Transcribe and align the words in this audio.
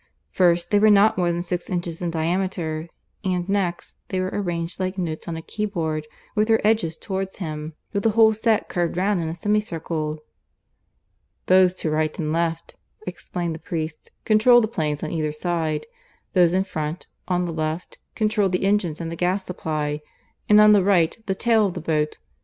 First, 0.31 0.71
they 0.71 0.79
were 0.79 0.89
not 0.89 1.15
more 1.15 1.31
than 1.31 1.43
six 1.43 1.69
inches 1.69 2.01
in 2.01 2.09
diameter; 2.09 2.89
and 3.23 3.47
next, 3.47 3.99
they 4.07 4.19
were 4.19 4.31
arranged, 4.33 4.79
like 4.79 4.97
notes 4.97 5.27
on 5.27 5.37
a 5.37 5.43
keyboard, 5.43 6.07
with 6.33 6.47
their 6.47 6.65
edges 6.65 6.97
towards 6.97 7.35
him, 7.37 7.75
with 7.93 8.01
the 8.01 8.09
whole 8.17 8.33
set 8.33 8.67
curved 8.67 8.97
round 8.97 9.19
him 9.19 9.25
in 9.27 9.31
a 9.31 9.35
semicircle. 9.35 10.17
"Those 11.45 11.75
to 11.75 11.91
right 11.91 12.17
and 12.17 12.33
left," 12.33 12.77
explained 13.05 13.53
the 13.53 13.59
priest, 13.59 14.09
"control 14.25 14.59
the 14.59 14.67
planes 14.67 15.03
on 15.03 15.11
either 15.11 15.31
side; 15.31 15.85
those 16.33 16.55
in 16.55 16.63
front, 16.63 17.07
on 17.27 17.45
the 17.45 17.53
left, 17.53 17.99
control 18.15 18.49
the 18.49 18.63
engines 18.65 18.99
and 19.01 19.11
the 19.11 19.15
gas 19.15 19.45
supply; 19.45 20.01
and 20.49 20.59
on 20.59 20.71
the 20.71 20.83
right, 20.83 21.15
the 21.27 21.35
tail 21.35 21.67
of 21.67 21.75
the 21.75 21.79
boat. 21.79 22.17